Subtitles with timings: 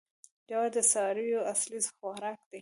[0.49, 2.59] جوار د څارویو اصلي خوراک دی.